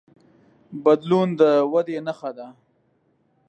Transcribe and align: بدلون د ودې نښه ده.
بدلون 0.83 1.29
د 1.39 1.41
ودې 1.71 1.97
نښه 2.07 2.31
ده. 2.37 2.47